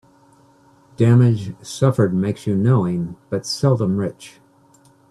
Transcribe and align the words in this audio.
Damage 0.97 1.53
suffered 1.61 2.11
makes 2.11 2.47
you 2.47 2.55
knowing, 2.55 3.17
but 3.29 3.45
seldom 3.45 3.97
rich. 3.97 4.39